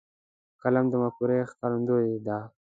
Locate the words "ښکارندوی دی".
1.51-2.39